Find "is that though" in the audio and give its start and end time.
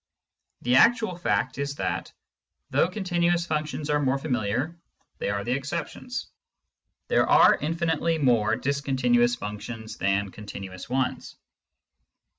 1.59-2.87